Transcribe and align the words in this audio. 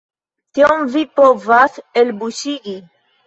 Tion 0.59 0.81
vi 0.95 1.03
povas 1.19 1.77
elbuŝigi! 2.03 2.75